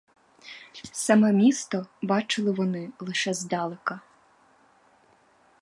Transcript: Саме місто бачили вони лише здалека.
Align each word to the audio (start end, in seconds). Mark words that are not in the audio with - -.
Саме 0.91 1.33
місто 1.33 1.87
бачили 2.01 2.51
вони 2.51 2.89
лише 2.99 3.33
здалека. 3.33 3.99